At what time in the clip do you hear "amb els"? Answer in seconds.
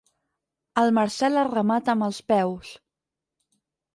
1.95-2.21